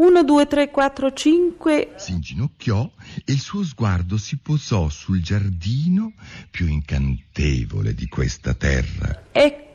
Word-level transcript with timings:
1, 0.00 0.24
2, 0.24 0.46
3, 0.46 0.70
4, 0.70 1.12
5. 1.12 1.92
Si 1.98 2.12
inginocchiò 2.12 2.90
e 3.22 3.32
il 3.32 3.38
suo 3.38 3.62
sguardo 3.62 4.16
si 4.16 4.38
posò 4.38 4.88
sul 4.88 5.20
giardino 5.20 6.14
più 6.50 6.66
incantevole 6.68 7.92
di 7.92 8.08
questa 8.08 8.54
terra. 8.54 9.24
Ecco. 9.30 9.69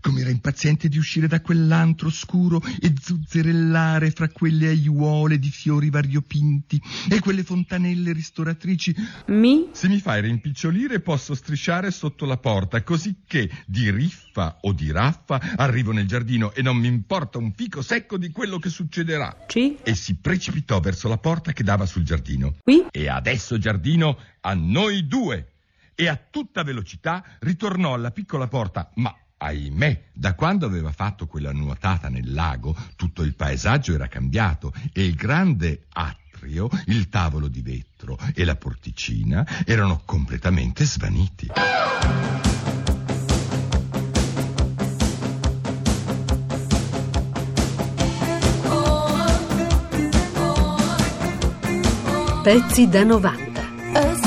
Come 0.00 0.20
era 0.22 0.30
impaziente 0.30 0.88
di 0.88 0.96
uscire 0.96 1.26
da 1.26 1.42
quell'antro 1.42 2.08
scuro 2.08 2.62
e 2.80 2.94
zuzzerellare 2.98 4.10
fra 4.10 4.30
quelle 4.30 4.68
aiuole 4.68 5.38
di 5.38 5.50
fiori 5.50 5.90
variopinti 5.90 6.80
e 7.10 7.20
quelle 7.20 7.42
fontanelle 7.42 8.14
ristoratrici. 8.14 8.94
Mi? 9.26 9.68
Se 9.72 9.88
mi 9.88 10.00
fai 10.00 10.22
rimpicciolire 10.22 11.00
posso 11.00 11.34
strisciare 11.34 11.90
sotto 11.90 12.24
la 12.24 12.38
porta, 12.38 12.82
così 12.82 13.16
che 13.26 13.50
di 13.66 13.90
riffa 13.90 14.56
o 14.62 14.72
di 14.72 14.90
raffa 14.90 15.38
arrivo 15.56 15.92
nel 15.92 16.06
giardino 16.06 16.54
e 16.54 16.62
non 16.62 16.78
mi 16.78 16.88
importa 16.88 17.36
un 17.36 17.52
fico 17.52 17.82
secco 17.82 18.16
di 18.16 18.30
quello 18.30 18.58
che 18.58 18.70
succederà. 18.70 19.44
Ci? 19.46 19.76
E 19.82 19.94
si 19.94 20.16
precipitò 20.16 20.80
verso 20.80 21.08
la 21.08 21.18
porta 21.18 21.52
che 21.52 21.62
dava 21.62 21.84
sul 21.84 22.04
giardino. 22.04 22.54
Qui? 22.62 22.86
E 22.90 23.08
adesso 23.10 23.58
giardino 23.58 24.16
a 24.40 24.54
noi 24.54 25.06
due 25.06 25.48
e 25.94 26.08
a 26.08 26.16
tutta 26.16 26.62
velocità 26.62 27.24
ritornò 27.40 27.94
alla 27.94 28.10
piccola 28.10 28.48
porta, 28.48 28.90
ma 28.94 29.14
ahimè, 29.36 30.04
da 30.12 30.34
quando 30.34 30.66
aveva 30.66 30.92
fatto 30.92 31.26
quella 31.26 31.52
nuotata 31.52 32.08
nel 32.08 32.32
lago, 32.32 32.74
tutto 32.96 33.22
il 33.22 33.34
paesaggio 33.34 33.94
era 33.94 34.08
cambiato 34.08 34.72
e 34.92 35.04
il 35.04 35.14
grande 35.14 35.86
atrio, 35.92 36.68
il 36.86 37.08
tavolo 37.08 37.48
di 37.48 37.62
vetro 37.62 38.18
e 38.34 38.44
la 38.44 38.56
porticina 38.56 39.46
erano 39.64 40.02
completamente 40.04 40.84
svaniti. 40.84 41.50
Pezzi 52.42 52.88
da 52.90 53.04
90. 53.04 54.23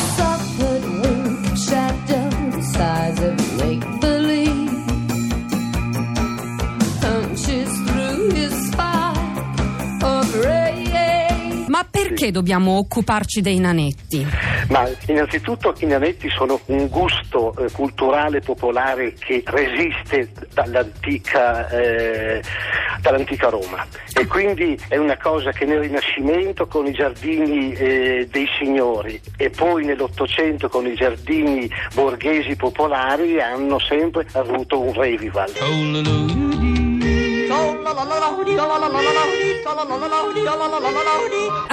Perché 12.18 12.32
dobbiamo 12.32 12.80
occuparci 12.80 13.42
dei 13.42 13.60
nanetti? 13.60 14.26
Ma 14.70 14.90
innanzitutto 15.06 15.76
i 15.80 15.86
nanetti 15.86 16.28
sono 16.30 16.60
un 16.66 16.88
gusto 16.88 17.56
eh, 17.56 17.72
culturale 17.72 18.40
popolare 18.40 19.14
che 19.14 19.44
resiste 19.46 20.32
dall'antica, 20.52 21.70
eh, 21.70 22.42
dall'antica 23.02 23.50
Roma 23.50 23.86
e 24.14 24.26
quindi 24.26 24.76
è 24.88 24.98
una 24.98 25.18
cosa 25.18 25.52
che 25.52 25.66
nel 25.66 25.82
Rinascimento 25.82 26.66
con 26.66 26.88
i 26.88 26.92
giardini 26.92 27.72
eh, 27.74 28.28
dei 28.32 28.48
signori 28.58 29.22
e 29.38 29.52
poi 29.52 29.86
nell'Ottocento 29.86 30.70
con 30.70 30.88
i 30.88 30.96
giardini 30.96 31.70
borghesi 31.94 32.56
popolari 32.56 33.40
hanno 33.40 33.78
sempre 33.78 34.26
avuto 34.32 34.82
un 34.82 34.94
revival. 34.94 35.54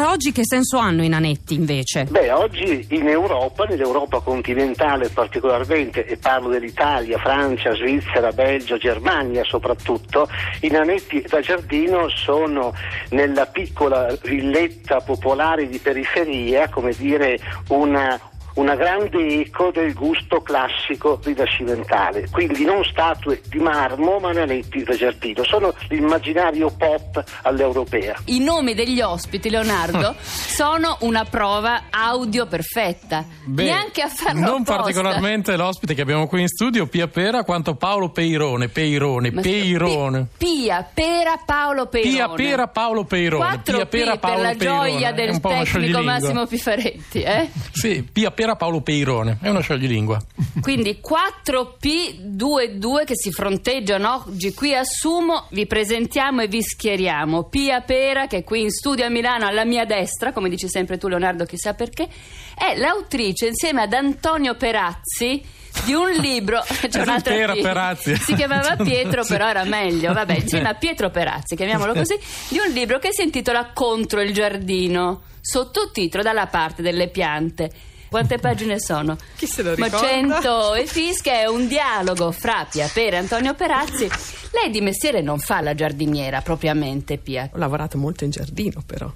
Oggi 0.07 0.33
che 0.33 0.43
senso 0.45 0.79
hanno 0.79 1.03
i 1.03 1.09
nanetti 1.09 1.55
invece? 1.55 2.05
Beh, 2.05 2.31
oggi 2.31 2.87
in 2.91 3.09
Europa, 3.09 3.65
nell'Europa 3.65 4.21
continentale 4.21 5.09
particolarmente, 5.09 6.07
e 6.07 6.17
parlo 6.17 6.49
dell'Italia, 6.49 7.19
Francia, 7.19 7.75
Svizzera, 7.75 8.31
Belgio, 8.33 8.77
Germania 8.79 9.45
soprattutto, 9.45 10.29
i 10.61 10.69
nanetti 10.69 11.25
da 11.29 11.41
giardino 11.41 12.09
sono 12.09 12.73
nella 13.11 13.47
piccola 13.47 14.17
villetta 14.23 15.01
popolare 15.01 15.69
di 15.69 15.79
periferia, 15.79 16.69
come 16.69 16.93
dire, 16.97 17.39
una, 17.69 18.19
una 18.55 18.75
grande 18.77 19.41
eco 19.41 19.71
del 19.73 19.93
gusto 19.95 20.41
classico 20.41 21.19
rinascimentale, 21.23 22.29
quindi 22.31 22.65
non 22.65 22.85
statue 22.85 23.41
di 23.49 23.59
marmo 23.59 24.19
ma 24.19 24.33
nanetti 24.33 24.83
da 24.85 24.95
giardino, 24.95 25.43
sono 25.45 25.75
l'immaginario 25.89 26.71
pop 26.71 27.23
all'europea. 27.43 28.15
I 28.27 28.39
nomi 28.41 28.75
degli 28.75 29.01
ospiti, 29.01 29.51
Leonardo, 29.51 30.15
sono 30.21 30.97
una 31.01 31.25
prova 31.25 31.85
audio 31.91 32.47
perfetta. 32.47 33.25
Beh, 33.45 33.65
Neanche 33.65 34.03
a 34.03 34.09
farlo 34.09 34.41
Non 34.41 34.51
apposta. 34.63 34.77
particolarmente 34.77 35.57
l'ospite 35.57 35.95
che 35.95 36.03
abbiamo 36.03 36.27
qui 36.29 36.43
in 36.43 36.49
studio, 36.49 36.87
Pia 36.87 37.09
Pera, 37.09 37.43
quanto 37.45 37.75
Paolo 37.75 38.11
Peirone. 38.11 38.69
Peirone, 38.69 39.31
Ma- 39.33 39.41
Peirone. 39.41 40.27
Pi- 40.39 40.47
Pia, 40.65 40.89
Pera, 40.95 41.41
Paolo 41.45 41.87
Peirone. 41.87 42.13
Pia 42.15 42.29
Pera 42.29 42.67
Paolo 42.69 43.05
Peirone. 43.05 43.45
Quattro 43.45 43.77
Pia 43.79 43.87
Pera 43.87 44.17
P 44.17 44.21
Paolo 44.21 44.37
per 44.37 44.45
la 44.51 44.55
Peirone. 44.57 44.91
gioia 44.91 45.13
del 45.13 45.41
tecnico. 45.41 46.03
Massimo 46.03 46.47
Pifaretti, 46.47 47.23
eh? 47.23 47.49
Sì, 47.73 48.03
Pia 48.11 48.31
Pera 48.31 48.44
Paolo 48.55 48.83
Peirone. 48.83 49.39
È 49.41 49.49
una 49.49 49.61
scioglilingua. 49.61 50.21
Quindi 50.61 51.01
4P22 51.03 53.05
che 53.05 53.17
si 53.17 53.31
fronteggiano 53.33 54.25
oggi 54.27 54.53
qui 54.55 54.75
a 54.75 54.85
Sumo, 54.85 55.47
vi 55.51 55.67
presentiamo 55.67 56.43
e 56.43 56.49
vi 56.49 56.63
schieriamo. 56.63 57.45
Pia 57.45 57.81
Pera, 57.81 58.27
che 58.27 58.39
è 58.39 58.45
qui 58.45 58.63
in 58.63 58.71
studio 58.71 59.05
a 59.05 59.09
Milano 59.09 59.47
alla 59.47 59.65
mia 59.65 59.85
destra, 59.85 60.33
come 60.33 60.49
dici 60.49 60.69
sempre 60.69 60.99
tu 60.99 61.09
Leonardo, 61.09 61.45
chissà 61.45 61.75
perché, 61.75 62.09
è 62.55 62.77
l'autrice 62.77 63.49
insieme 63.49 63.83
ad 63.83 63.93
Antonio 63.93 64.55
Perazzi 64.55 65.43
di 65.85 65.93
un 65.93 66.09
libro 66.21 66.63
c'è 66.89 67.01
un'altra 67.01 67.35
Pera 67.35 67.53
P. 67.53 67.61
Perazzi. 67.61 68.15
si 68.15 68.35
chiamava 68.37 68.77
Pietro 68.81 69.25
Sì. 69.25 69.33
però 69.33 69.49
era 69.49 69.65
meglio 69.65 70.13
vabbè 70.13 70.35
insieme 70.39 70.69
a 70.69 70.75
Pietro 70.75 71.11
Perazzi 71.11 71.57
chiamiamolo 71.57 71.95
così 71.95 72.17
di 72.49 72.59
un 72.65 72.73
libro 72.73 73.01
che 73.01 73.13
si 73.13 73.23
intitola 73.23 73.73
Contro 73.75 74.21
il 74.21 74.33
giardino 74.33 75.23
sottotitolo 75.41 76.23
dalla 76.23 76.47
parte 76.47 76.81
delle 76.81 77.09
piante 77.09 77.73
quante 78.15 78.39
pagine 78.39 78.79
sono? 78.79 79.17
Chi 79.35 79.45
se 79.49 79.65
lo 79.65 79.75
Ma 79.77 79.87
ricorda? 79.87 80.07
100 80.07 80.75
e 80.75 80.87
fische 80.87 81.33
è 81.33 81.47
un 81.47 81.67
dialogo 81.67 82.31
fra 82.31 82.65
Pia 82.71 82.87
Pera 82.87 83.17
e 83.17 83.19
Antonio 83.19 83.55
Perazzi. 83.55 84.09
Lei 84.53 84.71
di 84.71 84.81
mestiere 84.81 85.21
non 85.21 85.41
fa 85.41 85.61
la 85.61 85.75
giardiniera 85.75 86.41
propriamente, 86.41 87.19
Pia. 87.19 87.51
Ho 87.53 87.59
lavorato 87.59 87.99
molto 87.99 88.23
in 88.23 88.31
giardino, 88.31 88.85
però. 88.87 89.07
Ho 89.07 89.15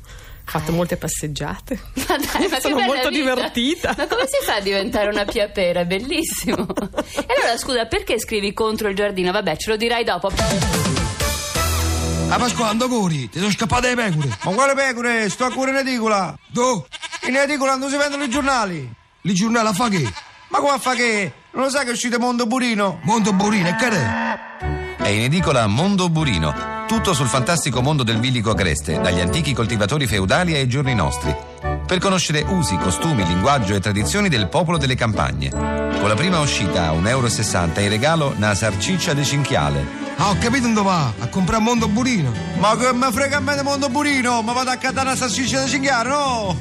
fatto 0.50 0.72
molte 0.72 0.96
passeggiate. 0.96 1.78
Ma 2.08 2.16
dai, 2.16 2.48
ma 2.48 2.58
Sono 2.58 2.80
molto 2.80 3.10
vita. 3.10 3.12
divertita. 3.20 3.94
Ma 3.96 4.08
come 4.08 4.24
si 4.26 4.44
fa 4.44 4.56
a 4.56 4.60
diventare 4.60 5.08
una 5.10 5.24
Pia 5.24 5.48
Pera? 5.48 5.82
È 5.82 5.86
bellissimo. 5.86 6.66
E 7.14 7.26
allora 7.38 7.56
scusa, 7.56 7.86
perché 7.86 8.18
scrivi 8.18 8.52
contro 8.52 8.88
il 8.88 8.96
giardino? 8.96 9.30
Vabbè, 9.30 9.56
ce 9.58 9.70
lo 9.70 9.76
dirai 9.76 10.02
dopo. 10.02 10.26
A 10.26 10.32
Pasquale, 12.36 12.52
quando 12.54 12.88
curi? 12.88 13.28
Ti 13.30 13.38
sono 13.38 13.52
scappate 13.52 13.94
le 13.94 13.94
pecore. 13.94 14.28
Ma 14.42 14.50
quale 14.52 14.74
pecore? 14.74 15.28
Sto 15.30 15.44
a 15.44 15.52
cuore 15.52 15.70
in 15.70 15.76
edicola. 15.76 16.36
Tu? 16.52 16.84
In 17.28 17.36
edicola 17.36 17.76
non 17.76 17.90
si 17.90 17.96
vendono 17.98 18.24
i 18.24 18.30
giornali. 18.30 18.90
Il 19.20 19.34
giornale 19.34 19.68
a 19.68 19.72
fa 19.74 19.90
che? 19.90 20.02
Ma 20.48 20.60
come 20.60 20.78
fa 20.78 20.94
che? 20.94 21.30
Non 21.50 21.64
lo 21.64 21.68
sai 21.68 21.84
che 21.84 21.90
è 21.90 21.92
uscito 21.92 22.18
Mondo 22.18 22.46
Burino? 22.46 23.00
Mondo 23.02 23.34
Burino, 23.34 23.68
e 23.68 23.74
che 23.74 23.88
è? 23.90 24.96
È 24.96 25.08
in 25.08 25.24
edicola 25.24 25.66
Mondo 25.66 26.08
Burino, 26.08 26.86
tutto 26.86 27.12
sul 27.12 27.26
fantastico 27.26 27.82
mondo 27.82 28.02
del 28.02 28.18
vilico 28.18 28.52
agreste, 28.52 28.98
dagli 28.98 29.20
antichi 29.20 29.52
coltivatori 29.52 30.06
feudali 30.06 30.54
ai 30.54 30.66
giorni 30.68 30.94
nostri, 30.94 31.36
per 31.86 31.98
conoscere 31.98 32.46
usi, 32.48 32.78
costumi, 32.78 33.26
linguaggio 33.26 33.74
e 33.74 33.80
tradizioni 33.80 34.30
del 34.30 34.48
popolo 34.48 34.78
delle 34.78 34.94
campagne. 34.94 35.50
Con 35.50 36.08
la 36.08 36.14
prima 36.14 36.40
uscita 36.40 36.88
a 36.88 36.92
1,60 36.92 37.08
euro 37.08 37.80
in 37.82 37.88
regalo 37.90 38.32
una 38.34 38.54
sarciccia 38.54 39.12
de 39.12 39.24
cincchiale. 39.24 40.07
Ah, 40.20 40.30
ho 40.30 40.36
capito 40.40 40.66
dove 40.66 40.82
va? 40.82 41.12
A 41.20 41.28
comprare 41.28 41.62
Mondo 41.62 41.86
Burino. 41.86 42.32
Ma 42.58 42.76
che 42.76 42.92
mi 42.92 43.06
frega 43.12 43.36
a 43.36 43.40
me 43.40 43.54
di 43.54 43.62
Mondo 43.62 43.88
Burino? 43.88 44.42
Ma 44.42 44.52
vado 44.52 44.70
a 44.70 44.76
cattare 44.76 45.06
una 45.06 45.16
salsiccia 45.16 45.60
da 45.60 45.68
cinghiale, 45.68 46.08
no? 46.08 46.56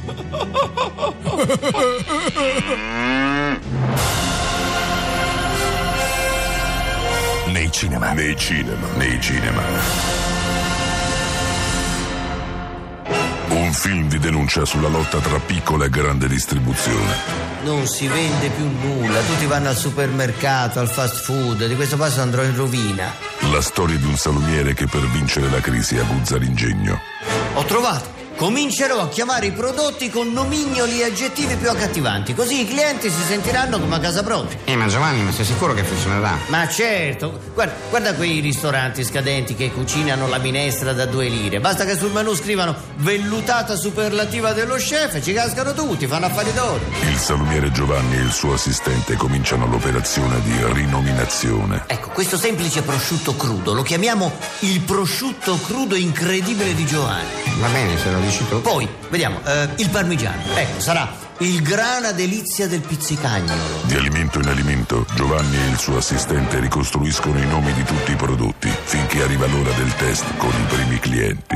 Nei 7.48 7.72
cinema. 7.72 8.14
Nei 8.14 8.38
cinema. 8.38 8.88
Nei 8.96 9.20
cinema. 9.20 10.37
Un 13.68 13.74
film 13.74 14.08
di 14.08 14.18
denuncia 14.18 14.64
sulla 14.64 14.88
lotta 14.88 15.18
tra 15.18 15.40
piccola 15.40 15.84
e 15.84 15.90
grande 15.90 16.30
distribuzione. 16.30 17.14
Non 17.64 17.86
si 17.86 18.08
vende 18.08 18.48
più 18.48 18.66
nulla, 18.66 19.20
tutti 19.20 19.46
vanno 19.46 19.68
al 19.68 19.76
supermercato, 19.76 20.80
al 20.80 20.88
fast 20.88 21.26
food, 21.26 21.68
di 21.68 21.76
questo 21.76 21.98
passo 21.98 22.22
andrò 22.22 22.44
in 22.44 22.56
rovina. 22.56 23.14
La 23.52 23.60
storia 23.60 23.98
di 23.98 24.06
un 24.06 24.16
salumiere 24.16 24.74
che 24.74 24.88
per 24.88 25.06
vincere 25.10 25.50
la 25.50 25.60
crisi 25.60 25.98
aguzza 25.98 26.38
l'ingegno. 26.38 26.98
Ho 27.56 27.66
trovato 27.66 28.17
comincerò 28.38 29.02
a 29.02 29.10
chiamare 29.10 29.48
i 29.48 29.52
prodotti 29.52 30.12
con 30.12 30.32
nomignoli 30.32 31.02
e 31.02 31.06
aggettivi 31.06 31.56
più 31.56 31.70
accattivanti, 31.70 32.36
così 32.36 32.62
i 32.62 32.68
clienti 32.68 33.10
si 33.10 33.24
sentiranno 33.24 33.80
come 33.80 33.96
a 33.96 34.00
casa 34.00 34.22
propria. 34.22 34.60
Eh, 34.64 34.76
ma 34.76 34.86
Giovanni, 34.86 35.24
ma 35.24 35.32
sei 35.32 35.44
sicuro 35.44 35.74
che 35.74 35.84
funzionerà? 35.84 36.38
Ma 36.48 36.68
certo, 36.68 37.40
guarda, 37.56 37.74
guarda 37.90 38.14
quei 38.14 38.40
ristoranti 38.40 39.04
scadenti 39.04 39.56
che 39.56 39.72
cucinano 39.72 40.28
la 40.28 40.38
minestra 40.38 40.94
da 40.94 41.08
due 41.08 41.28
lire. 41.28 41.60
Basta 41.60 41.84
che 41.84 41.98
sul 41.98 42.12
menù 42.12 42.36
scrivano 42.36 42.76
vellutata 42.98 43.76
superlativa 43.76 44.54
dello 44.54 44.76
chef 44.76 45.16
e 45.16 45.24
ci 45.24 45.34
cascano 45.34 45.74
tutti, 45.74 46.06
fanno 46.06 46.28
affari 46.28 46.54
d'oro. 46.54 46.80
Il 47.10 47.18
salumiere 47.18 47.72
Giovanni 47.72 48.18
e 48.18 48.22
il 48.22 48.32
suo 48.32 48.54
assistente 48.54 49.16
cominciano 49.16 49.66
l'operazione 49.66 50.40
di 50.42 50.54
rinominazione. 50.74 51.86
Ecco, 51.88 52.10
questo 52.10 52.38
semplice 52.38 52.84
prosciutto 52.84 53.36
crudo 53.36 53.74
lo 53.74 53.82
chiamiamo 53.82 54.32
il 54.60 54.80
prosciutto 54.82 55.60
crudo 55.60 55.96
incredibile 55.96 56.76
di 56.76 56.86
Giovanni. 56.86 57.26
Va 57.60 57.68
bene, 57.70 57.98
se 57.98 58.12
lo 58.12 58.20
dici 58.20 58.27
tu. 58.48 58.62
Poi, 58.62 58.88
vediamo, 59.10 59.40
eh, 59.46 59.70
il 59.78 59.90
parmigiano. 59.90 60.42
Ecco, 60.56 60.80
sarà 60.80 61.26
il 61.40 61.62
grana 61.62 62.12
delizia 62.14 62.68
del 62.68 62.82
pizzicagnolo. 62.82 63.62
Di 63.84 63.96
alimento 63.96 64.40
in 64.40 64.48
alimento, 64.48 65.06
Giovanni 65.14 65.56
e 65.58 65.70
il 65.70 65.78
suo 65.78 65.98
assistente 65.98 66.60
ricostruiscono 66.60 67.38
i 67.40 67.46
nomi 67.46 67.72
di 67.74 67.84
tutti 67.84 68.12
i 68.12 68.16
prodotti 68.16 68.72
finché 68.84 69.22
arriva 69.22 69.46
l'ora 69.46 69.72
del 69.72 69.94
test 69.96 70.26
con 70.38 70.50
i 70.50 70.66
primi 70.68 71.00
clienti. 71.00 71.56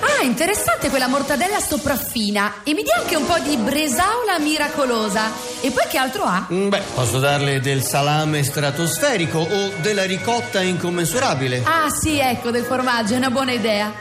Ah, 0.00 0.22
interessante 0.22 0.90
quella 0.90 1.08
mortadella 1.08 1.58
sopraffina. 1.60 2.62
E 2.62 2.72
mi 2.72 2.82
dia 2.82 2.96
anche 3.00 3.16
un 3.16 3.26
po' 3.26 3.38
di 3.40 3.56
bresaola 3.56 4.38
miracolosa. 4.38 5.30
E 5.60 5.70
poi 5.70 5.84
che 5.88 5.98
altro 5.98 6.22
ha? 6.22 6.46
Mm, 6.52 6.68
Beh, 6.68 6.82
posso 6.94 7.18
darle 7.18 7.60
del 7.60 7.82
salame 7.82 8.42
stratosferico 8.44 9.38
o 9.38 9.72
della 9.80 10.04
ricotta 10.04 10.62
incommensurabile. 10.62 11.62
Ah, 11.64 11.90
sì, 11.90 12.18
ecco, 12.18 12.50
del 12.50 12.64
formaggio, 12.64 13.14
è 13.14 13.16
una 13.16 13.30
buona 13.30 13.52
idea. 13.52 13.92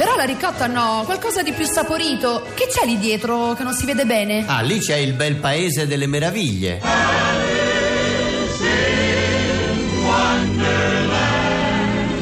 Però 0.00 0.16
la 0.16 0.24
ricotta 0.24 0.66
no, 0.66 1.02
qualcosa 1.04 1.42
di 1.42 1.52
più 1.52 1.66
saporito. 1.66 2.42
Che 2.54 2.68
c'è 2.68 2.86
lì 2.86 2.96
dietro 2.96 3.52
che 3.52 3.62
non 3.62 3.74
si 3.74 3.84
vede 3.84 4.06
bene? 4.06 4.46
Ah, 4.46 4.62
lì 4.62 4.78
c'è 4.78 4.96
il 4.96 5.12
bel 5.12 5.36
paese 5.36 5.86
delle 5.86 6.06
meraviglie. 6.06 6.80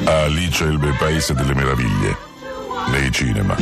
Alice 0.02 0.64
il 0.64 0.78
bel 0.78 0.96
paese 0.98 1.34
delle 1.34 1.54
meraviglie. 1.54 2.16
Nei 2.90 3.12
cinema. 3.12 3.54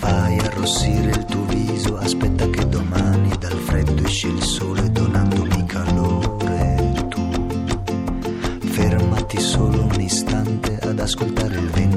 Fai 0.00 0.38
arrossire 0.38 1.10
il 1.10 1.24
tuo 1.24 1.44
viso, 1.44 1.98
aspetta 1.98 2.50
che 2.50 2.68
domani 2.68 3.30
dal 3.38 3.56
freddo 3.64 4.04
esce 4.04 4.26
il 4.26 4.42
sole 4.42 4.87
ascoltare 11.08 11.54
il 11.54 11.70
vento 11.70 11.87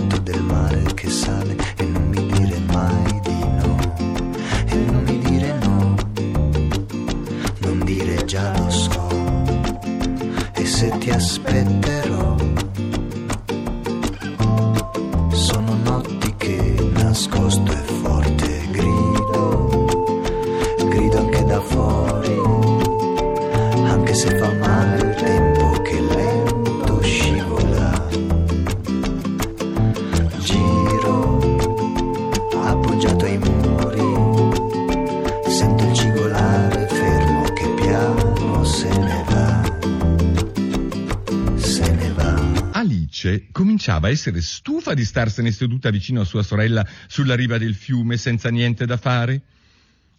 essere 44.12 44.42
stufa 44.42 44.94
di 44.94 45.04
starsene 45.04 45.52
seduta 45.52 45.90
vicino 45.90 46.22
a 46.22 46.26
sua 46.26 46.44
sorella 46.44 46.86
sulla 47.08 47.36
riva 47.36 47.58
del 47.58 47.76
fiume 47.76 48.18
senza 48.18 48.50
niente 48.50 48.86
da 48.86 48.98
fare. 48.98 49.42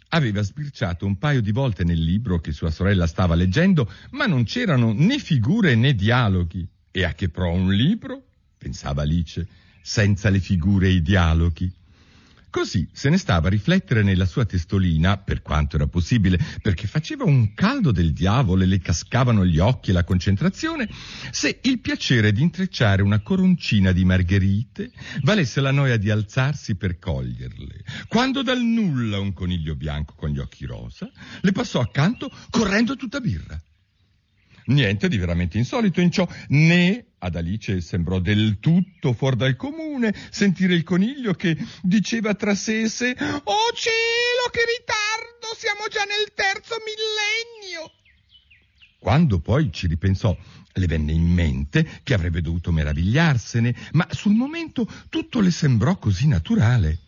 Aveva 0.08 0.42
sbirciato 0.42 1.06
un 1.06 1.16
paio 1.16 1.40
di 1.40 1.52
volte 1.52 1.84
nel 1.84 2.02
libro 2.02 2.40
che 2.40 2.52
sua 2.52 2.70
sorella 2.70 3.06
stava 3.06 3.34
leggendo, 3.34 3.90
ma 4.10 4.26
non 4.26 4.44
c'erano 4.44 4.92
né 4.92 5.18
figure 5.18 5.74
né 5.74 5.94
dialoghi. 5.94 6.66
E 6.90 7.04
a 7.04 7.14
che 7.14 7.28
pro 7.28 7.50
un 7.50 7.72
libro? 7.72 8.24
pensava 8.58 9.02
Alice, 9.02 9.46
senza 9.80 10.28
le 10.28 10.40
figure 10.40 10.88
e 10.88 10.92
i 10.92 11.02
dialoghi. 11.02 11.72
Così 12.52 12.86
se 12.92 13.08
ne 13.08 13.16
stava 13.16 13.46
a 13.46 13.50
riflettere 13.50 14.02
nella 14.02 14.26
sua 14.26 14.44
testolina, 14.44 15.16
per 15.16 15.40
quanto 15.40 15.76
era 15.76 15.86
possibile, 15.86 16.38
perché 16.60 16.86
faceva 16.86 17.24
un 17.24 17.54
caldo 17.54 17.92
del 17.92 18.12
diavolo 18.12 18.62
e 18.62 18.66
le 18.66 18.78
cascavano 18.78 19.46
gli 19.46 19.58
occhi 19.58 19.88
e 19.88 19.94
la 19.94 20.04
concentrazione, 20.04 20.86
se 21.30 21.60
il 21.62 21.80
piacere 21.80 22.30
di 22.30 22.42
intrecciare 22.42 23.00
una 23.00 23.20
coroncina 23.20 23.90
di 23.92 24.04
margherite 24.04 24.90
valesse 25.22 25.62
la 25.62 25.70
noia 25.70 25.96
di 25.96 26.10
alzarsi 26.10 26.74
per 26.74 26.98
coglierle. 26.98 27.84
Quando 28.06 28.42
dal 28.42 28.60
nulla 28.60 29.18
un 29.18 29.32
coniglio 29.32 29.74
bianco 29.74 30.12
con 30.14 30.28
gli 30.28 30.38
occhi 30.38 30.66
rosa 30.66 31.10
le 31.40 31.52
passò 31.52 31.80
accanto 31.80 32.30
correndo 32.50 32.96
tutta 32.96 33.18
birra. 33.20 33.58
Niente 34.66 35.08
di 35.08 35.16
veramente 35.16 35.56
insolito 35.56 36.02
in 36.02 36.10
ciò, 36.10 36.28
né 36.48 37.11
ad 37.24 37.36
Alice 37.36 37.80
sembrò 37.80 38.18
del 38.18 38.58
tutto 38.58 39.12
fuor 39.12 39.36
dal 39.36 39.56
comune 39.56 40.14
sentire 40.30 40.74
il 40.74 40.82
coniglio 40.82 41.34
che 41.34 41.56
diceva 41.82 42.34
tra 42.34 42.54
sé 42.54 42.82
e 42.82 42.88
sé 42.88 43.16
Oh 43.44 43.72
cielo, 43.74 44.50
che 44.50 44.60
ritardo! 44.78 45.54
Siamo 45.56 45.86
già 45.88 46.02
nel 46.02 46.32
terzo 46.34 46.76
millennio! 46.84 47.92
Quando 48.98 49.38
poi 49.38 49.72
ci 49.72 49.86
ripensò, 49.86 50.36
le 50.74 50.86
venne 50.86 51.12
in 51.12 51.26
mente 51.26 52.00
che 52.02 52.14
avrebbe 52.14 52.40
dovuto 52.40 52.72
meravigliarsene, 52.72 53.74
ma 53.92 54.06
sul 54.10 54.32
momento 54.32 54.88
tutto 55.08 55.40
le 55.40 55.50
sembrò 55.50 55.96
così 55.96 56.26
naturale. 56.26 56.98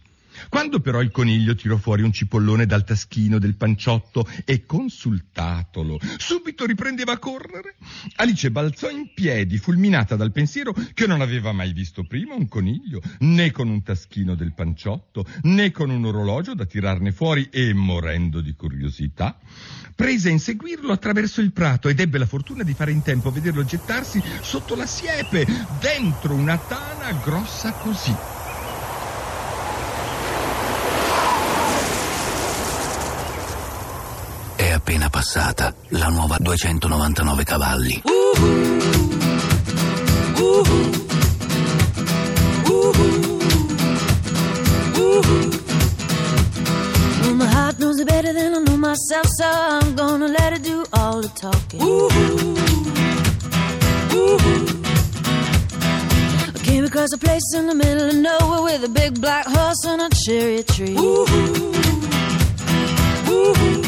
Quando 0.48 0.80
però 0.80 1.00
il 1.00 1.10
coniglio 1.10 1.54
tirò 1.54 1.76
fuori 1.76 2.02
un 2.02 2.12
cipollone 2.12 2.66
dal 2.66 2.84
taschino 2.84 3.38
del 3.38 3.56
panciotto 3.56 4.26
e 4.44 4.64
consultatolo, 4.64 5.98
subito 6.16 6.66
riprendeva 6.66 7.12
a 7.12 7.18
correre, 7.18 7.76
Alice 8.16 8.50
balzò 8.50 8.90
in 8.90 9.12
piedi, 9.14 9.58
fulminata 9.58 10.16
dal 10.16 10.32
pensiero 10.32 10.74
che 10.94 11.06
non 11.06 11.20
aveva 11.20 11.52
mai 11.52 11.72
visto 11.72 12.04
prima 12.04 12.34
un 12.34 12.48
coniglio, 12.48 13.00
né 13.20 13.50
con 13.50 13.68
un 13.68 13.82
taschino 13.82 14.34
del 14.34 14.54
panciotto, 14.54 15.24
né 15.42 15.70
con 15.70 15.90
un 15.90 16.04
orologio 16.04 16.54
da 16.54 16.64
tirarne 16.64 17.12
fuori 17.12 17.48
e, 17.50 17.72
morendo 17.72 18.40
di 18.40 18.54
curiosità, 18.54 19.38
prese 19.94 20.28
a 20.28 20.32
inseguirlo 20.32 20.92
attraverso 20.92 21.40
il 21.40 21.52
prato 21.52 21.88
ed 21.88 22.00
ebbe 22.00 22.18
la 22.18 22.26
fortuna 22.26 22.62
di 22.62 22.74
fare 22.74 22.90
in 22.90 23.02
tempo 23.02 23.28
a 23.28 23.32
vederlo 23.32 23.64
gettarsi 23.64 24.22
sotto 24.40 24.74
la 24.74 24.86
siepe, 24.86 25.46
dentro 25.80 26.34
una 26.34 26.58
tana 26.58 27.12
grossa 27.22 27.72
così. 27.72 28.14
È 34.56 34.70
appena 34.70 35.08
passata 35.24 35.74
la 35.88 36.08
nuova 36.08 36.36
299 36.36 37.44
cavalli. 37.44 38.02
Well, 47.22 47.34
my 47.34 47.46
heart 47.46 47.78
knows 47.78 47.98
it 48.00 48.06
better 48.06 48.34
than 48.34 48.54
I 48.54 48.58
know 48.58 48.76
myself, 48.76 49.26
so 49.38 49.46
I'm 49.46 49.94
gonna 49.94 50.28
let 50.28 50.52
it 50.52 50.62
do 50.62 50.84
all 50.92 51.22
the 51.22 51.28
talking. 51.28 51.80
I 56.54 56.58
came 56.62 56.84
across 56.84 57.14
a 57.14 57.18
place 57.18 57.54
in 57.56 57.66
the 57.66 57.74
middle 57.74 58.08
of 58.10 58.14
nowhere 58.14 58.62
with 58.62 58.84
a 58.84 58.90
big 58.90 59.18
black 59.22 59.46
horse 59.46 59.86
and 59.86 60.02
a 60.02 60.10
cherry 60.10 60.62
tree. 60.64 61.83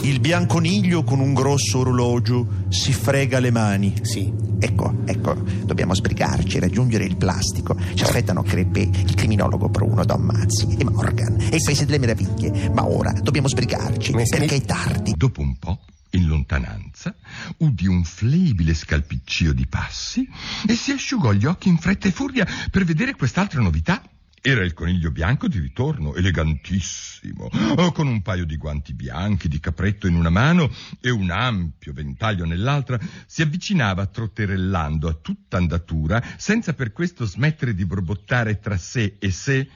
Il 0.02 0.20
bianconiglio 0.20 1.02
con 1.02 1.20
un 1.20 1.34
grosso 1.34 1.78
orologio 1.78 2.64
si 2.68 2.92
frega 2.92 3.38
le 3.38 3.50
mani. 3.50 3.94
Sì, 4.02 4.32
ecco, 4.58 5.02
ecco, 5.04 5.34
dobbiamo 5.64 5.94
sbrigarci, 5.94 6.58
raggiungere 6.58 7.04
il 7.04 7.16
plastico. 7.16 7.76
Ci 7.94 8.04
aspettano 8.04 8.42
Crepe, 8.42 8.80
il 8.80 9.14
criminologo 9.14 9.68
Bruno, 9.68 10.04
Don 10.04 10.22
Mazzi 10.22 10.76
e 10.78 10.84
Morgan 10.84 11.36
e 11.40 11.56
il 11.56 11.62
paese 11.64 11.86
delle 11.86 11.98
meraviglie. 11.98 12.70
Ma 12.72 12.86
ora 12.86 13.12
dobbiamo 13.12 13.48
sbrigarci 13.48 14.12
perché 14.12 14.56
è 14.56 14.60
tardi. 14.62 15.14
Dopo 15.16 15.40
un 15.40 15.56
po', 15.58 15.80
in 16.10 16.26
lontananza, 16.26 17.14
udì 17.58 17.86
un 17.86 18.04
flebile 18.04 18.74
scalpiccio 18.74 19.52
di 19.52 19.66
passi 19.66 20.28
e 20.66 20.74
si 20.74 20.92
asciugò 20.92 21.32
gli 21.32 21.46
occhi 21.46 21.68
in 21.68 21.78
fretta 21.78 22.08
e 22.08 22.12
furia 22.12 22.46
per 22.70 22.84
vedere 22.84 23.14
quest'altra 23.14 23.60
novità 23.60 24.02
Era 24.48 24.62
il 24.62 24.74
coniglio 24.74 25.10
bianco 25.10 25.48
di 25.48 25.58
ritorno, 25.58 26.14
elegantissimo, 26.14 27.50
oh, 27.78 27.90
con 27.90 28.06
un 28.06 28.22
paio 28.22 28.44
di 28.46 28.56
guanti 28.56 28.94
bianchi, 28.94 29.48
di 29.48 29.58
capretto 29.58 30.06
in 30.06 30.14
una 30.14 30.30
mano 30.30 30.72
e 31.00 31.10
un 31.10 31.32
ampio 31.32 31.92
ventaglio 31.92 32.44
nell'altra, 32.44 32.96
si 33.26 33.42
avvicinava 33.42 34.06
trotterellando 34.06 35.08
a 35.08 35.14
tutta 35.14 35.56
andatura, 35.56 36.22
senza 36.36 36.74
per 36.74 36.92
questo 36.92 37.24
smettere 37.24 37.74
di 37.74 37.84
borbottare 37.84 38.60
tra 38.60 38.76
sé 38.76 39.16
e 39.18 39.32
sé. 39.32 39.68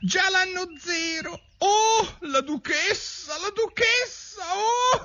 Già 0.00 0.22
l'anno 0.30 0.70
zero! 0.78 1.38
Oh, 1.66 2.06
la 2.28 2.42
duchessa, 2.42 3.32
la 3.40 3.50
duchessa! 3.54 4.42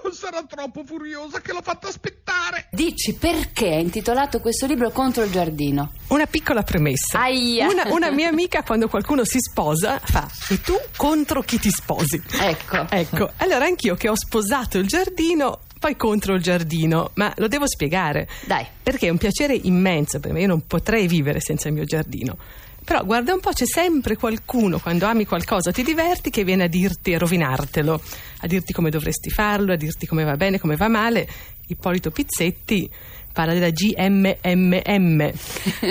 Oh, 0.03 0.11
sarà 0.11 0.43
troppo 0.43 0.83
furiosa 0.83 1.39
che 1.39 1.53
l'ho 1.53 1.61
fatta 1.61 1.87
aspettare! 1.87 2.67
Dici 2.71 3.13
perché 3.13 3.75
hai 3.75 3.81
intitolato 3.81 4.41
questo 4.41 4.65
libro 4.65 4.89
Contro 4.91 5.23
il 5.23 5.31
giardino? 5.31 5.93
Una 6.09 6.25
piccola 6.25 6.61
premessa. 6.63 7.21
Aia. 7.21 7.69
Una, 7.69 7.93
una 7.93 8.11
mia 8.11 8.27
amica 8.27 8.63
quando 8.63 8.89
qualcuno 8.89 9.23
si 9.23 9.39
sposa 9.39 9.99
fa 10.03 10.29
e 10.49 10.59
tu 10.59 10.73
contro 10.97 11.41
chi 11.43 11.59
ti 11.59 11.69
sposi? 11.69 12.21
Ecco. 12.41 12.87
Ecco, 12.89 13.31
allora 13.37 13.63
anch'io 13.63 13.95
che 13.95 14.09
ho 14.09 14.17
sposato 14.17 14.79
il 14.79 14.87
giardino 14.87 15.61
poi 15.79 15.95
contro 15.95 16.33
il 16.33 16.41
giardino, 16.41 17.11
ma 17.13 17.33
lo 17.37 17.47
devo 17.47 17.65
spiegare. 17.65 18.27
Dai. 18.45 18.65
Perché 18.83 19.07
è 19.07 19.09
un 19.09 19.17
piacere 19.17 19.55
immenso 19.55 20.19
per 20.19 20.33
me, 20.33 20.41
io 20.41 20.47
non 20.47 20.67
potrei 20.67 21.07
vivere 21.07 21.39
senza 21.39 21.69
il 21.69 21.73
mio 21.73 21.85
giardino. 21.85 22.37
Però 22.89 23.05
guarda 23.05 23.36
un 23.36 23.39
po', 23.39 23.51
c'è 23.51 23.67
sempre 23.67 24.15
qualcuno, 24.15 24.79
quando 24.79 25.05
ami 25.05 25.24
qualcosa, 25.24 25.72
ti 25.72 25.84
diverti, 25.84 26.31
che 26.31 26.43
viene 26.43 26.63
a 26.63 26.67
dirti, 26.67 27.13
a 27.13 27.19
rovinartelo, 27.19 28.01
a 28.39 28.48
dirti 28.48 28.74
come 28.74 28.89
dovresti 28.89 29.29
farlo, 29.29 29.74
a 29.74 29.75
dirti 29.75 30.08
come 30.08 30.24
va 30.24 30.36
bene, 30.36 30.58
come 30.60 30.75
va 30.75 30.88
male. 30.88 31.27
Ippolito 31.67 32.10
Pizzetti 32.10 32.89
parla 33.31 33.53
della 33.53 33.69
GMMM. 33.69 35.31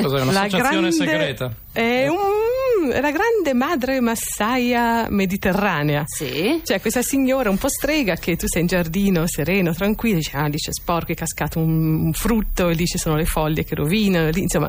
Cos'è, 0.03 0.23
un'associazione 0.23 0.91
segreta? 0.91 1.55
È 1.71 2.09
un- 2.09 2.91
è 2.91 3.01
la 3.01 3.13
grande 3.13 3.55
madre 3.55 4.01
massaia 4.01 5.07
mediterranea. 5.09 6.03
Sì. 6.05 6.61
Cioè, 6.65 6.81
questa 6.81 7.03
signora 7.03 7.49
un 7.49 7.59
po' 7.59 7.69
strega 7.69 8.17
che 8.17 8.35
tu 8.35 8.49
sei 8.49 8.63
in 8.63 8.67
giardino, 8.67 9.23
sereno, 9.29 9.73
tranquillo, 9.73 10.17
dice, 10.17 10.37
ah, 10.37 10.49
dice 10.49 10.73
sporco, 10.73 11.13
è 11.13 11.15
cascato 11.15 11.61
un, 11.61 12.07
un 12.07 12.13
frutto, 12.13 12.71
e 12.71 12.75
lì 12.75 12.87
ci 12.87 12.99
sono 12.99 13.15
le 13.15 13.25
foglie 13.25 13.63
che 13.63 13.77
rovinano, 13.77 14.31
lì, 14.31 14.41
insomma. 14.43 14.69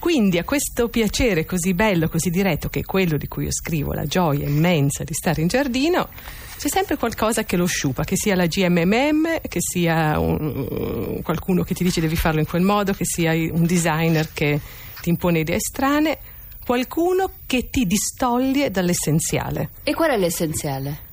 Quindi 0.00 0.38
a 0.38 0.44
questo 0.44 0.88
piacere 0.88 1.44
così 1.44 1.74
bello, 1.74 2.08
così 2.08 2.30
diretto, 2.30 2.70
che 2.70 2.80
è 2.80 2.84
quello 2.84 3.18
di 3.18 3.28
cui 3.28 3.44
io 3.44 3.52
scrivo, 3.52 3.92
la 3.92 4.06
gioia 4.06 4.48
immensa 4.48 5.04
di 5.04 5.12
stare 5.12 5.42
in 5.42 5.46
giardino, 5.48 6.08
c'è 6.56 6.68
sempre 6.68 6.96
qualcosa 6.96 7.44
che 7.44 7.58
lo 7.58 7.66
sciupa, 7.66 8.02
che 8.04 8.16
sia 8.16 8.34
la 8.34 8.46
GMMM, 8.46 9.42
che 9.46 9.58
sia 9.60 10.18
un- 10.18 11.20
qualcuno 11.22 11.64
che 11.64 11.74
ti 11.74 11.84
dice 11.84 12.00
devi 12.00 12.16
farlo 12.16 12.40
in 12.40 12.46
quel 12.46 12.62
modo, 12.62 12.94
che 12.94 13.04
sia 13.04 13.32
un 13.32 13.66
designer 13.66 14.32
che 14.32 14.58
ti 15.02 15.10
impone 15.10 15.40
idee 15.40 15.60
strane, 15.60 16.18
qualcuno 16.64 17.32
che 17.46 17.68
ti 17.68 17.86
distoglie 17.86 18.70
dall'essenziale. 18.70 19.68
E 19.82 19.92
qual 19.92 20.12
è 20.12 20.16
l'essenziale? 20.16 21.08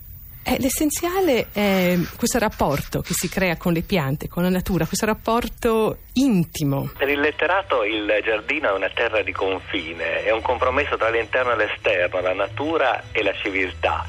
Eh, 0.50 0.56
l'essenziale 0.60 1.48
è 1.52 1.98
questo 2.16 2.40
rapporto 2.40 3.02
che 3.02 3.12
si 3.12 3.28
crea 3.28 3.58
con 3.58 3.74
le 3.74 3.82
piante, 3.82 4.30
con 4.30 4.44
la 4.44 4.50
natura, 4.50 4.86
questo 4.86 5.06
rapporto 5.06 5.98
intimo. 6.14 6.90
Per 6.98 7.10
il 7.10 7.20
letterato 7.20 7.84
il 7.84 8.10
giardino 8.24 8.70
è 8.70 8.72
una 8.72 8.90
terra 8.90 9.24
di 9.24 9.34
confine, 9.34 10.24
è 10.24 10.32
un 10.32 10.42
compromesso 10.42 10.96
tra 10.96 11.10
l'interno 11.10 11.52
e 11.52 11.58
l'esterno, 11.58 12.22
la 12.22 12.32
natura 12.32 13.04
e 13.12 13.24
la 13.24 13.34
civiltà. 13.34 14.06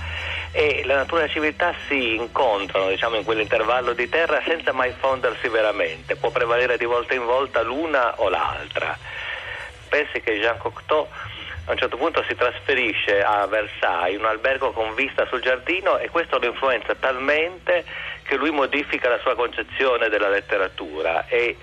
E 0.52 0.83
la 0.85 0.95
natura 0.95 1.23
e 1.23 1.26
la 1.26 1.33
civiltà 1.33 1.75
si 1.88 2.14
incontrano 2.14 2.88
diciamo, 2.90 3.16
in 3.16 3.25
quell'intervallo 3.25 3.92
di 3.92 4.09
terra 4.09 4.40
senza 4.47 4.73
mai 4.73 4.95
fondersi 4.97 5.49
veramente, 5.49 6.14
può 6.14 6.30
prevalere 6.30 6.78
di 6.78 6.85
volta 6.85 7.14
in 7.14 7.25
volta 7.25 7.62
l'una 7.62 8.21
o 8.21 8.28
l'altra. 8.28 8.97
Pensi 9.88 10.21
che 10.21 10.38
Jean 10.38 10.59
Cocteau 10.59 11.09
a 11.69 11.73
un 11.73 11.79
certo 11.79 11.99
punto 11.99 12.25
si 12.27 12.35
trasferisce 12.35 13.21
a 13.21 13.47
Versailles, 13.47 14.19
un 14.19 14.25
albergo 14.25 14.73
con 14.73 14.95
vista 14.95 15.27
sul 15.27 15.43
giardino 15.43 15.99
e 15.99 16.09
questo 16.09 16.39
lo 16.39 16.47
influenza 16.47 16.95
talmente 16.95 17.85
che 18.23 18.37
lui 18.37 18.51
modifica 18.51 19.11
la 19.11 19.19
sua 19.19 19.35
concezione 19.35 20.09
della 20.09 20.31
letteratura 20.31 21.27
e 21.27 21.57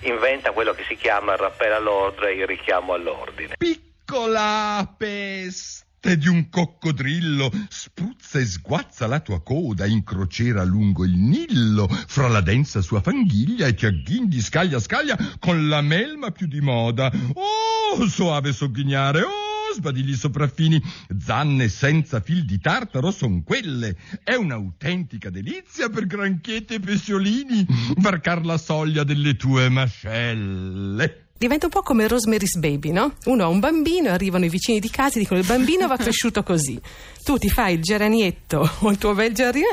inventa 0.00 0.52
quello 0.52 0.72
che 0.72 0.84
si 0.88 0.96
chiama 0.96 1.32
il 1.32 1.38
rappel 1.38 1.72
all'ordine, 1.72 2.32
il 2.32 2.46
richiamo 2.46 2.94
all'ordine. 2.94 3.56
Piccola 3.58 4.94
peste 4.96 6.16
di 6.16 6.28
un 6.28 6.48
coccodrillo, 6.48 7.50
spruzza 7.68 8.38
e 8.38 8.46
sguazza 8.46 9.06
la 9.06 9.20
tua 9.20 9.42
coda 9.42 9.84
in 9.84 10.02
crociera 10.04 10.64
lungo 10.64 11.04
il 11.04 11.14
Nillo, 11.18 11.86
fra 11.86 12.28
la 12.28 12.40
densa 12.40 12.80
sua 12.80 13.02
fanghiglia 13.02 13.66
e 13.66 13.74
ti 13.74 13.84
agghinghi 13.84 14.40
scaglia 14.40 14.78
scaglia 14.78 15.18
con 15.38 15.68
la 15.68 15.82
melma 15.82 16.30
più 16.30 16.46
di 16.46 16.62
moda. 16.62 17.12
Oh, 17.34 18.06
soave 18.08 18.54
sogghignare, 18.54 19.20
oh! 19.20 19.39
Sbadigli 19.74 20.14
sopraffini, 20.14 20.82
zanne 21.18 21.68
senza 21.68 22.20
fil 22.20 22.44
di 22.44 22.58
tartaro 22.58 23.10
son 23.10 23.42
quelle. 23.42 23.96
È 24.22 24.34
un'autentica 24.34 25.30
delizia 25.30 25.88
per 25.88 26.06
granchieti 26.06 26.74
e 26.74 26.80
pesciolini 26.80 27.66
varcar 27.96 28.44
la 28.44 28.58
soglia 28.58 29.04
delle 29.04 29.36
tue 29.36 29.68
mascelle. 29.68 31.29
Diventa 31.40 31.64
un 31.64 31.72
po' 31.72 31.80
come 31.80 32.06
Rosemary's 32.06 32.58
Baby, 32.58 32.90
no? 32.90 33.14
Uno 33.24 33.44
ha 33.44 33.48
un 33.48 33.60
bambino, 33.60 34.10
arrivano 34.10 34.44
i 34.44 34.50
vicini 34.50 34.78
di 34.78 34.90
casa 34.90 35.16
e 35.16 35.20
dicono 35.20 35.40
il 35.40 35.46
bambino 35.46 35.86
va 35.86 35.96
cresciuto 35.96 36.42
così. 36.42 36.78
Tu 37.24 37.38
ti 37.38 37.48
fai 37.48 37.76
il 37.76 37.80
geranietto 37.80 38.68
o 38.80 38.90
il 38.90 38.98
tuo 38.98 39.14
bel 39.14 39.32
giardino 39.32 39.68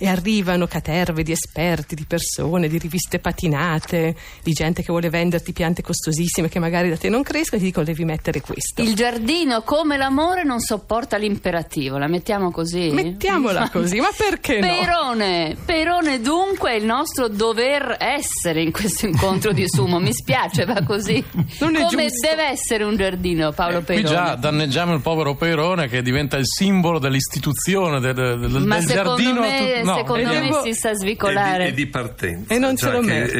e 0.00 0.06
arrivano 0.06 0.68
caterve 0.68 1.24
di 1.24 1.32
esperti, 1.32 1.96
di 1.96 2.04
persone, 2.06 2.68
di 2.68 2.78
riviste 2.78 3.18
patinate, 3.18 4.14
di 4.44 4.52
gente 4.52 4.82
che 4.82 4.92
vuole 4.92 5.10
venderti 5.10 5.52
piante 5.52 5.82
costosissime 5.82 6.48
che 6.48 6.60
magari 6.60 6.88
da 6.88 6.96
te 6.96 7.08
non 7.08 7.24
crescono 7.24 7.56
e 7.56 7.64
ti 7.64 7.70
dicono 7.70 7.84
devi 7.84 8.04
mettere 8.04 8.40
questo. 8.40 8.80
Il 8.82 8.94
giardino, 8.94 9.62
come 9.62 9.96
l'amore, 9.96 10.44
non 10.44 10.60
sopporta 10.60 11.16
l'imperativo. 11.16 11.98
La 11.98 12.06
mettiamo 12.06 12.52
così? 12.52 12.90
Mettiamola 12.90 13.70
così, 13.74 13.98
ma 13.98 14.10
perché 14.16 14.60
no? 14.60 14.66
Perone, 14.68 15.56
Perone 15.64 16.20
dunque 16.20 16.70
è 16.70 16.74
il 16.74 16.84
nostro 16.84 17.26
dover 17.26 17.96
essere 17.98 18.62
in 18.62 18.70
questo 18.70 19.06
incontro 19.06 19.52
di 19.52 19.64
sumo. 19.66 19.98
Mi 19.98 20.12
spiace, 20.12 20.64
va 20.64 20.84
così. 20.84 21.07
Non 21.60 21.76
è 21.76 21.82
come 21.84 22.06
giusto. 22.08 22.28
deve 22.28 22.44
essere 22.48 22.84
un 22.84 22.96
giardino, 22.96 23.52
Paolo 23.52 23.82
Qui 23.82 24.02
Perone? 24.02 24.08
già 24.08 24.34
danneggiamo 24.36 24.94
il 24.94 25.00
povero 25.00 25.34
Perone 25.34 25.88
che 25.88 26.02
diventa 26.02 26.36
il 26.36 26.46
simbolo 26.46 26.98
dell'istituzione 26.98 28.00
del, 28.00 28.14
del, 28.14 28.62
Ma 28.64 28.76
del 28.78 28.86
secondo 28.86 29.16
giardino. 29.22 29.40
me, 29.40 29.82
no, 29.82 29.96
secondo 29.96 30.30
e- 30.30 30.40
me 30.40 30.60
si 30.62 30.72
sta 30.74 30.92
svicolare. 30.94 31.66
E 31.68 31.72
di, 31.72 31.82
e 31.82 31.84
di 31.84 31.86
partenza. 31.86 32.54
E 32.54 32.58
non 32.58 32.76
ce 32.76 32.90
lo 32.90 33.00
che 33.00 33.06
merita. 33.06 33.38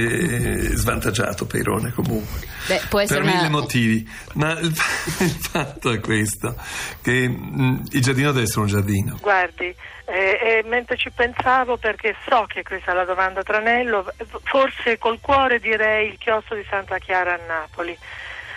è 0.73 0.77
svantaggiato 0.77 1.47
Peirone 1.47 1.93
comunque. 1.93 2.47
Beh, 2.67 2.83
può 2.89 3.01
essere 3.01 3.21
per 3.21 3.29
una- 3.29 3.37
mille 3.39 3.49
motivi. 3.51 4.09
Ma 4.35 4.53
il, 4.59 4.75
fa- 4.75 5.25
il 5.25 5.31
fatto 5.31 5.91
è 5.93 6.01
questo, 6.01 6.55
che 7.03 7.29
mh, 7.29 7.83
il 7.93 8.03
giardino 8.03 8.33
deve 8.33 8.45
essere 8.45 8.61
un 8.61 8.67
giardino. 8.67 9.17
Guardi, 9.21 9.65
eh, 9.65 10.39
eh, 10.63 10.65
mentre 10.67 10.97
ci 10.97 11.11
pensavo, 11.15 11.77
perché 11.77 12.15
so 12.29 12.45
che 12.47 12.63
questa 12.63 12.93
è 12.93 12.95
la 12.95 13.05
domanda 13.05 13.43
tranello, 13.43 14.07
forse 14.45 14.97
col 14.99 15.19
cuore 15.21 15.59
direi 15.61 16.09
il 16.09 16.19
chiostro 16.19 16.57
di 16.57 16.65
Santa 16.69 16.99
Chiara 16.99 17.35
a 17.35 17.37
Napoli. 17.47 17.58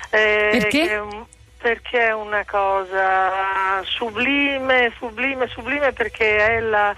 Eh, 0.09 0.57
Perché? 0.59 0.89
è 0.89 0.99
un- 0.99 1.25
perché 1.57 2.07
è 2.07 2.11
una 2.13 2.43
cosa 2.43 3.81
sublime, 3.83 4.91
sublime, 4.97 5.47
sublime 5.47 5.91
perché 5.93 6.37
è 6.37 6.59
la 6.59 6.91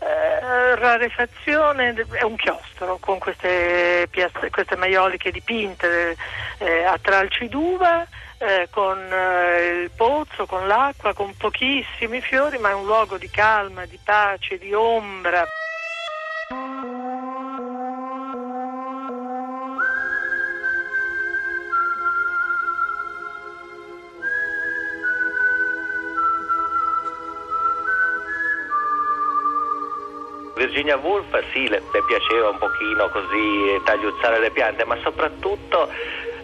eh, 0.00 0.76
rarefazione, 0.76 1.92
è 2.12 2.22
un 2.22 2.36
chiostro 2.36 2.98
con 3.00 3.18
queste, 3.18 4.06
piastre- 4.08 4.50
queste 4.50 4.76
maioliche 4.76 5.32
dipinte 5.32 6.16
eh, 6.58 6.84
a 6.84 6.96
tralci 7.02 7.48
d'uva 7.48 8.06
eh, 8.38 8.68
con 8.70 8.96
eh, 9.12 9.80
il 9.82 9.90
pozzo, 9.90 10.46
con 10.46 10.68
l'acqua, 10.68 11.12
con 11.14 11.36
pochissimi 11.36 12.20
fiori, 12.20 12.58
ma 12.58 12.70
è 12.70 12.74
un 12.74 12.84
luogo 12.84 13.18
di 13.18 13.28
calma, 13.28 13.84
di 13.86 13.98
pace, 14.00 14.58
di 14.58 14.72
ombra. 14.72 15.44
Virginia 30.68 30.96
Woolf 30.96 31.26
sì, 31.52 31.66
le, 31.66 31.82
le 31.92 32.02
piaceva 32.06 32.50
un 32.50 32.58
pochino 32.58 33.08
così 33.08 33.72
eh, 33.72 33.80
tagliuzzare 33.84 34.38
le 34.38 34.50
piante, 34.50 34.84
ma 34.84 34.96
soprattutto 35.02 35.88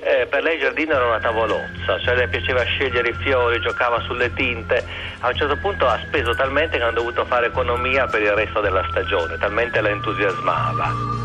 eh, 0.01 0.27
per 0.27 0.43
lei 0.43 0.55
il 0.55 0.61
giardino 0.61 0.95
era 0.95 1.07
una 1.07 1.21
tavolozza, 1.21 1.99
cioè 2.01 2.15
le 2.15 2.29
piaceva 2.29 2.63
scegliere 2.63 3.11
i 3.11 3.15
fiori, 3.15 3.61
giocava 3.61 4.01
sulle 4.01 4.33
tinte. 4.33 4.83
A 5.21 5.29
un 5.29 5.35
certo 5.35 5.57
punto 5.57 5.87
ha 5.87 6.01
speso 6.07 6.35
talmente 6.35 6.79
che 6.79 6.83
hanno 6.83 6.93
dovuto 6.93 7.25
fare 7.27 7.47
economia 7.47 8.07
per 8.07 8.23
il 8.23 8.33
resto 8.33 8.61
della 8.61 8.87
stagione, 8.91 9.37
talmente 9.37 9.81
la 9.83 9.91
entusiasmava. 9.91 11.24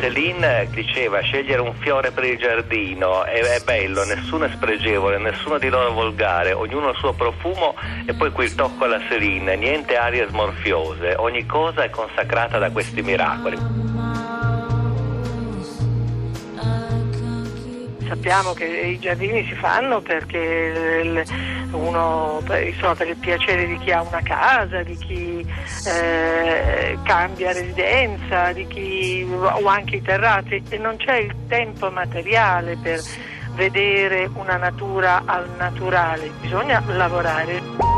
Céline 0.00 0.68
diceva 0.70 1.20
scegliere 1.20 1.60
un 1.60 1.74
fiore 1.74 2.12
per 2.12 2.24
il 2.24 2.38
giardino 2.38 3.24
è, 3.24 3.40
è 3.40 3.60
bello, 3.64 4.04
nessuno 4.04 4.44
è 4.44 4.50
spregevole, 4.50 5.18
nessuno 5.18 5.58
di 5.58 5.68
loro 5.68 5.90
è 5.90 5.92
volgare, 5.92 6.52
ognuno 6.52 6.88
ha 6.88 6.90
il 6.90 6.96
suo 6.96 7.12
profumo 7.12 7.74
e 8.06 8.14
poi 8.14 8.30
qui 8.30 8.44
il 8.44 8.54
tocco 8.54 8.84
alla 8.84 9.00
Céline, 9.08 9.56
niente 9.56 9.96
arie 9.96 10.26
smorfiose, 10.28 11.14
ogni 11.16 11.44
cosa 11.46 11.82
è 11.82 11.90
consacrata 11.90 12.58
da 12.58 12.70
questi 12.70 13.02
miracoli. 13.02 13.97
Sappiamo 18.08 18.54
che 18.54 18.64
i 18.64 18.98
giardini 18.98 19.44
si 19.46 19.54
fanno 19.54 20.00
perché 20.00 21.24
uno, 21.70 22.42
insomma, 22.64 22.94
per 22.94 23.08
il 23.08 23.16
piacere 23.16 23.66
di 23.66 23.78
chi 23.78 23.92
ha 23.92 24.02
una 24.02 24.22
casa, 24.22 24.82
di 24.82 24.96
chi 24.96 25.46
eh, 25.86 26.98
cambia 27.04 27.52
residenza, 27.52 28.52
di 28.52 28.66
chi, 28.66 29.26
o 29.30 29.66
anche 29.66 29.96
i 29.96 30.02
terrazzi 30.02 30.62
e 30.68 30.78
non 30.78 30.96
c'è 30.96 31.18
il 31.18 31.34
tempo 31.46 31.90
materiale 31.90 32.76
per 32.82 33.00
vedere 33.54 34.30
una 34.34 34.56
natura 34.56 35.22
al 35.24 35.48
naturale, 35.58 36.30
bisogna 36.40 36.82
lavorare. 36.86 37.97